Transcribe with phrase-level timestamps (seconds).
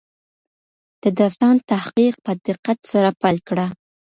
[1.03, 3.65] د داستان تحقیق په دقت سره پیل کړه.